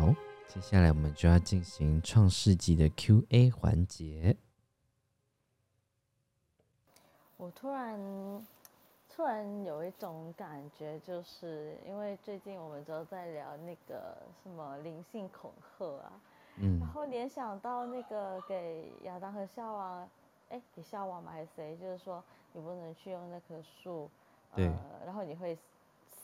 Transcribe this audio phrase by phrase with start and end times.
[0.00, 0.14] 好，
[0.48, 4.34] 接下来我们就要进行创世纪的 Q&A 环节。
[7.36, 8.46] 我突然
[9.14, 16.12] 突然有一种感觉，就是因为最近我们都在聊那个什么灵性恐吓啊，
[16.56, 20.08] 嗯然后联想到那个给亚当和夏娃，
[20.48, 21.76] 哎，给夏娃吗还是谁？
[21.76, 24.08] 就是说你不能去用那棵树，
[24.54, 25.58] 对呃，然后你会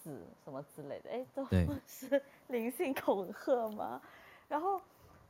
[0.07, 1.45] 死什么之类的，哎，都
[1.89, 4.01] 是灵性恐吓吗？
[4.49, 4.81] 然后，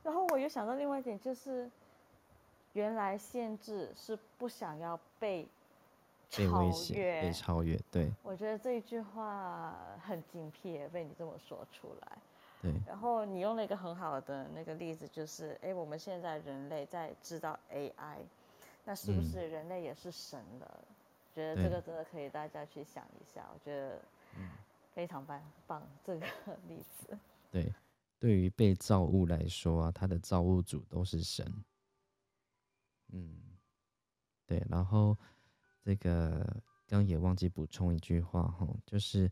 [0.03, 1.67] 然后我又想到另外一点，就是
[2.73, 5.47] 原来限制是不想要被
[6.35, 6.63] 被超
[6.93, 12.11] 越被超越，对我觉得这一句话很精辟，被你这么说出来。
[12.61, 18.17] 对然后你用了一个很好的那个例子，就是哎，我们现在人类在知道 AI，
[18.85, 20.79] 那是不嗯是人类也是神了？
[21.35, 23.99] 觉得这个真的可以大家去想一下，我觉得
[24.37, 24.49] 嗯
[24.97, 26.25] 非常棒棒这个
[26.67, 27.15] 例子。
[27.51, 27.71] 对，
[28.17, 31.45] 对于被造物来说啊，他的造物主都是神。
[33.09, 33.39] 嗯，
[34.47, 35.15] 对，然后
[35.83, 39.31] 这个刚也忘记补充一句话哈，就是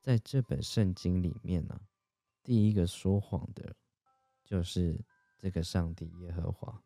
[0.00, 1.78] 在这本圣经里面呢、
[2.42, 3.76] 第一个说谎的，
[4.42, 4.98] 就是
[5.36, 6.82] 这个上帝耶和华。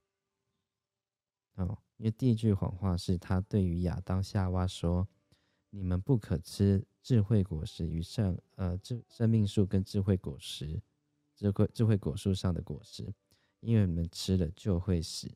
[1.55, 5.07] 哦，因为第一句谎话是他对于亚当夏娃说
[5.71, 10.83] ：“你们不可吃智慧果实与上呃智生命树跟智慧果实，
[11.37, 13.15] 智慧智慧果树上的果实，
[13.61, 15.31] 因为你们吃了就会死。”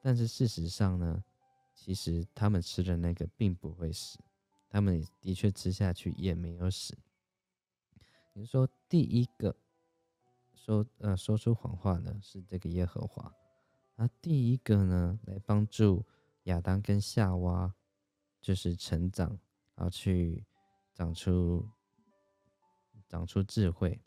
[0.00, 1.24] 但是事实上呢，
[1.74, 4.20] 其实他们吃的那个并不会死，
[4.68, 6.96] 他们的确吃下去也没有死。
[8.32, 9.56] 你说第一个
[10.54, 13.34] 说呃说出谎话呢是这个耶和华，
[13.96, 16.06] 啊第一个呢来帮助
[16.44, 17.74] 亚当跟夏娃
[18.40, 19.40] 就是成长，
[19.74, 20.44] 然后去
[21.00, 21.66] 长出
[23.08, 23.98] 长出智慧，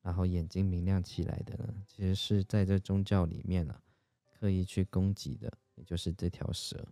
[0.00, 3.80] 然后眼睛明亮起来的呢，其实是在这宗教里面啊
[4.34, 6.84] 刻意去攻击的，也就是这条蛇。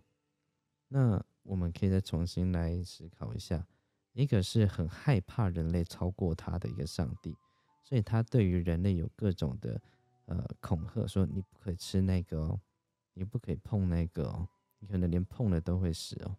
[0.87, 3.67] 那我们可以再重新来思考一下，
[4.13, 7.35] 一个是很害怕人类超过他的一个上帝，
[7.83, 9.81] 所以他对于人类有各种的
[10.27, 12.61] 呃恐吓，说你不可以吃那个哦，
[13.13, 14.47] 你不可以碰那个哦，
[14.79, 16.37] 你可能连碰了都会死哦。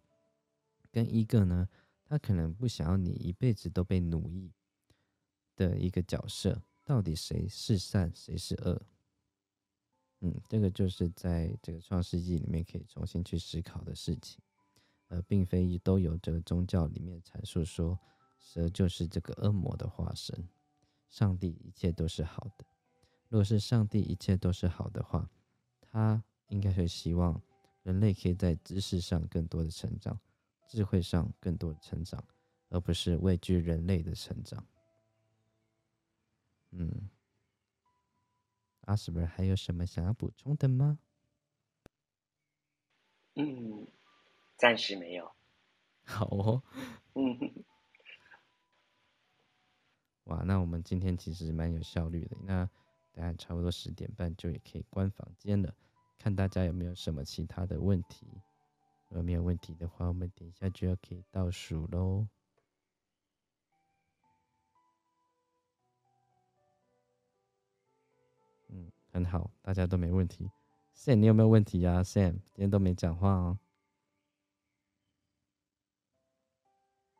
[0.91, 1.69] 跟一个呢，
[2.13, 4.51] 他可能不想要你一辈子都被奴役
[5.55, 8.79] 的一个角色，到底谁是善，谁是恶？
[10.19, 14.39] 嗯，这个就是在这个创世纪里面可以重新去思考的事情，
[15.07, 17.97] 而并非都有这个宗教里面阐述说
[18.37, 20.47] 蛇就是这个恶魔的化身，
[21.09, 22.65] 上帝一切都是好的。
[23.27, 25.27] 如果是上帝一切都是好的话，
[25.81, 27.41] 他应该会希望
[27.81, 30.19] 人类可以在知识上更多的成长，
[30.73, 32.25] 智慧上更多的成长，
[32.69, 34.65] 而不是畏惧人类的成长。
[36.71, 37.11] 嗯。
[38.85, 40.97] 阿什伯还有什么想要补充的吗？
[43.35, 43.87] 嗯，
[44.57, 45.31] 暂时没有。
[46.05, 46.63] 好哦，
[47.13, 47.63] 嗯，
[50.25, 52.35] 哇，那我们今天其实蛮有效率的。
[52.41, 52.67] 那
[53.11, 55.75] 等下差不多十点半就也可以关房间了，
[56.17, 58.25] 看大家有没有什么其他的问题。
[59.13, 62.27] 如果没有问题的话，我们等一下就要可以倒数喽。
[68.69, 70.49] 嗯，很好，大家都没问题。
[70.97, 73.59] Sam，你有没有问题啊？Sam，今天都没讲话哦。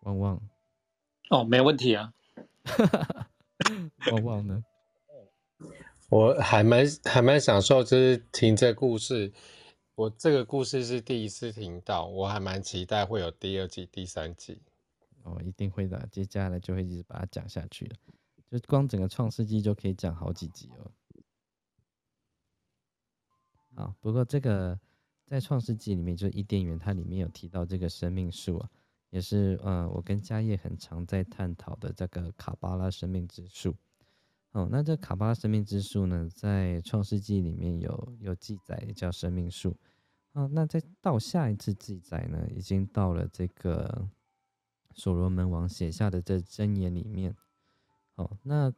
[0.01, 0.41] 旺旺，
[1.29, 2.11] 哦，没问题啊。
[4.11, 4.63] 旺旺呢？
[6.09, 9.31] 我还蛮还蛮享受，就是听这故事。
[9.95, 14.59] 我这个故事是第一次听到，我还蛮期待会有第二季、第三季。
[15.21, 17.95] 哦，一定会的，接下来就会一直把它讲下去了。
[18.49, 20.91] 就光整个创世纪就可以讲好几集哦。
[23.75, 24.79] 好，不过这个
[25.27, 28.69] 在创世纪里面，就是伊甸园，它里面有提到这个生命树啊，
[29.11, 33.75] 也是呃，我跟嘉业很常在探讨的这个卡巴拉生命之树。
[34.53, 39.75] 哦，那这卡巴拉生命之树呢，在创世纪里面有有记载，也叫生命树。
[40.31, 44.09] 啊，那在到下一次记载呢，已经到了这个
[44.95, 47.35] 所罗门王写下的这箴言里面。
[48.15, 48.71] 哦，那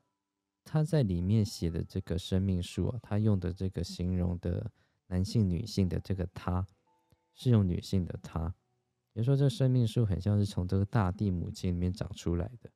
[0.63, 4.71] 他在里面写的这个生命树啊，他用的这个形容的
[5.07, 6.65] 男性、女性的这个他，
[7.33, 8.55] 是用女性的她，
[9.11, 12.69] 也就说，这生命树很像是从这个大地母亲里面长出来的。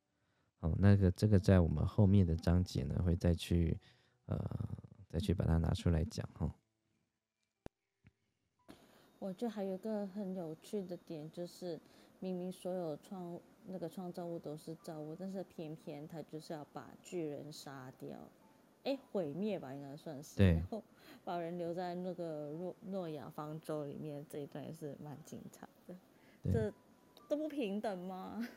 [0.59, 3.77] 哦，那个这个在我们后面的章节呢，会再去
[4.25, 4.37] 呃
[5.09, 6.53] 再去把它拿出来讲哈。
[9.19, 11.79] 我觉得还有一个很有趣的点，就是
[12.19, 18.17] 明明所有创那个创造物都是造物，但是偏偏他就是要把巨人杀掉。
[18.83, 20.37] 哎毁灭吧，应该算是。
[20.37, 20.81] 对 然后
[21.25, 25.95] 把人留在那个诺诺亚方舟里面，这一段也是蛮精彩的。
[26.41, 26.73] 对这
[27.27, 28.47] 都不平等吗？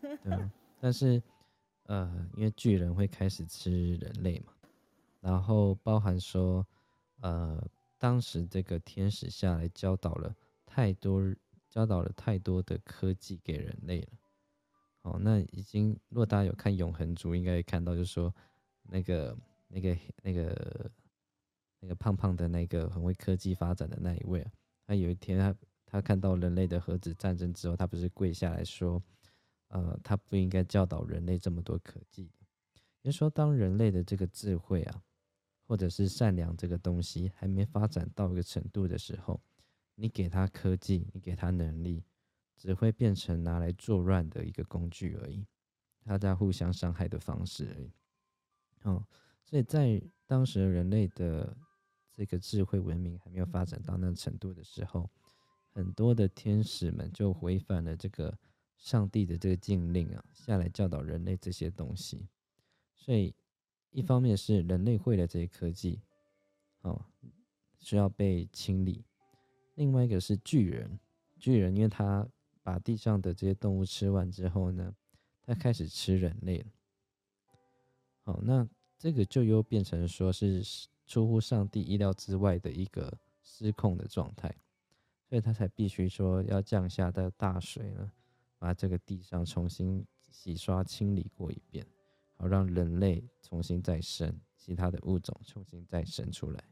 [0.00, 0.50] 对啊，
[0.80, 1.22] 但是
[1.88, 4.52] 呃，因为巨人会开始吃人类嘛，
[5.20, 6.66] 然后包含说，
[7.20, 7.62] 呃，
[7.98, 10.34] 当时这个天使下来教导了
[10.66, 11.22] 太多，
[11.68, 14.08] 教导了太多的科技给人类了。
[15.02, 18.34] 哦，那已经，如果大家有看《永恒族》，应该会看到，就是说
[18.82, 19.34] 那个、
[19.68, 20.90] 那个、那个、
[21.80, 24.50] 那个胖胖的那个很会科技发展的那一位啊，
[24.86, 25.54] 他有一天他
[25.86, 29.02] 他看到人类的核子战争之后，他不是跪下来说，
[29.68, 32.30] 呃，他不应该教导人类这么多科技。
[33.02, 35.02] 也就说，当人类的这个智慧啊，
[35.66, 39.40] 或者是善良这个东西还没发展到一个程度的时候，
[39.94, 42.04] 你给他科技，你给他能力，
[42.56, 45.46] 只会变成拿来作乱的一个工具而已，
[46.04, 47.92] 他在互相伤害的方式而已。
[48.82, 49.06] 哦，
[49.44, 51.56] 所以在当时人类的
[52.12, 55.08] 这个智慧文明还没有发展到那程度的时候，
[55.72, 58.36] 很多的天使们就违反了这个
[58.78, 62.26] 上帝的这个禁令啊，下来教导人类这些东西。
[62.96, 63.34] 所以，
[63.90, 66.00] 一方面是人类会的这些科技，
[66.82, 67.04] 哦，
[67.78, 69.04] 需要被清理；
[69.74, 70.98] 另外一个是巨人，
[71.38, 72.26] 巨人因为他
[72.62, 74.94] 把地上的这些动物吃完之后呢，
[75.42, 76.66] 他开始吃人类了。
[78.22, 80.62] 好，那这个就又变成说是
[81.06, 84.54] 出乎上帝意料之外的一个失控的状态，
[85.28, 88.12] 所以他才必须说要降下的大水呢，
[88.58, 91.86] 把这个地上重新洗刷清理过一遍。
[92.40, 96.64] 好让人类重新再生，其他的物种重新再生出来。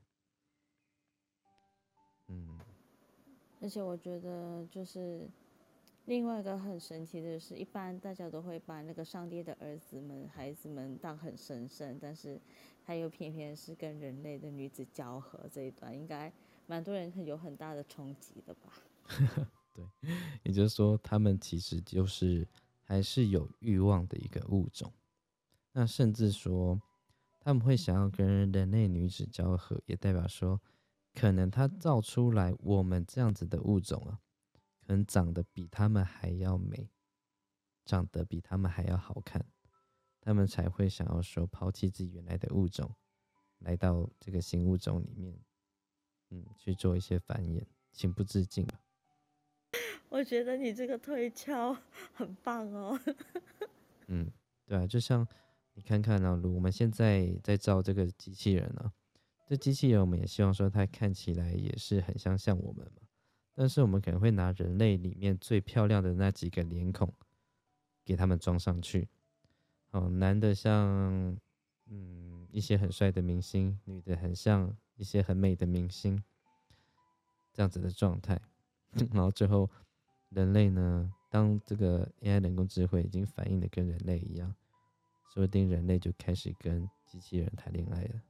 [2.28, 2.56] 嗯，
[3.60, 5.28] 而且我觉得就是
[6.04, 12.40] 另外一个很神奇的是，一般大家都会把那个上帝的儿子们、孩子们当很神圣，但是
[12.84, 16.32] 他又偏偏是跟人类的女子交合这一段，应该
[16.68, 18.72] 蛮多人有很大的冲击的吧？
[19.76, 19.84] 对，
[20.44, 22.48] 也就是说，他们其实就是
[22.82, 24.90] 还是有欲望的一个物种。
[25.72, 26.80] 那甚至说，
[27.40, 30.60] 他们会想要跟人类女子交合，也代表说，
[31.12, 34.18] 可能他造出来我们这样子的物种啊，
[34.80, 36.88] 可能长得比他们还要美，
[37.84, 39.44] 长得比他们还要好看，
[40.22, 42.90] 他们才会想要说抛弃自己原来的物种，
[43.58, 45.38] 来到这个新物种里面，
[46.30, 47.62] 嗯，去做一些繁衍，
[47.92, 48.80] 情不自禁吧。
[50.08, 51.76] 我觉得你这个推敲
[52.14, 52.98] 很棒哦。
[54.08, 54.30] 嗯，
[54.66, 55.26] 对啊，就像。
[55.78, 58.90] 你看看呢，如我们现在在造这个机器人啊，
[59.46, 63.02] 这机器人我们也希望说它看起来也是很像像我们嘛，
[63.54, 67.12] 但是我们可能会拿人类里面最漂亮的那几个脸孔
[68.06, 69.06] 给他们装上去，
[69.90, 71.36] 哦，男的像
[71.90, 76.24] 嗯一些很帅的明星，女的很像一些很美的明星，
[77.52, 78.40] 这样子的状态，
[79.12, 79.68] 然后最后
[80.30, 84.54] 人类呢，当这个 AI 人工智慧已经反应的跟人类一样。
[85.32, 88.22] 说不定人类就开始跟机器人谈恋爱了。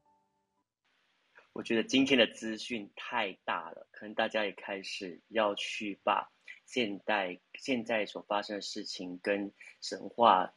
[1.53, 6.31] 我觉得今天的资讯太大了，可能大家也开始要去把
[6.65, 10.53] 现代现在所发生的事情跟神话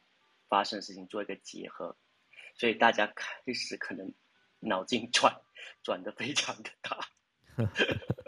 [0.48, 1.96] 发生的事情做一个结合，
[2.54, 4.12] 所以大家开始可能
[4.58, 5.40] 脑筋转
[5.82, 6.98] 转的非常的大。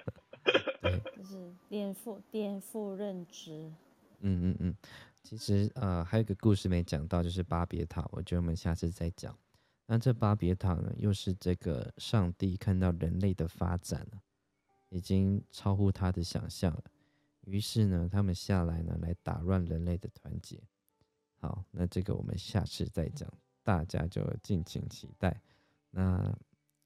[0.82, 3.72] 就是颠覆颠覆认知。
[4.20, 4.76] 嗯嗯嗯。
[5.22, 9.38] 其实呃还有个故事没讲到，就是巴别塔，我觉得我们下次再讲。
[9.86, 14.20] 那这巴别塔呢，又是这个上帝看到人类的发展了，
[14.88, 16.84] 已经超乎他的想象了，
[17.44, 20.60] 于是呢，他们下来呢，来打乱人类的团结。
[21.40, 23.28] 好，那这个我们下次再讲，
[23.62, 25.40] 大家就敬请期待。
[25.90, 26.36] 那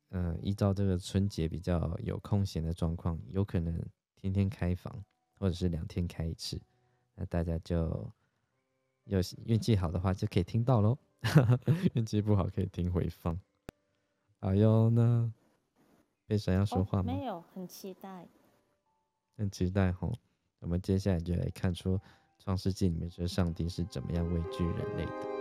[0.09, 3.81] 呃，依照这个春节比较有空闲的状况，有可能
[4.15, 5.05] 天天开房，
[5.39, 6.61] 或者是两天开一次，
[7.15, 8.13] 那大家就。
[9.09, 10.99] 有运气好的话就可以听到喽，
[11.95, 13.41] 运气不好可以听回放。
[14.41, 15.33] 哎呦，那
[16.27, 17.13] 贝神要说话吗？
[17.13, 18.27] 没有，很期待。
[19.37, 20.13] 很期待吼，
[20.59, 21.97] 我们接下来就来看出
[22.41, 25.36] 《创世纪》里面这上帝是怎么样畏惧人类的。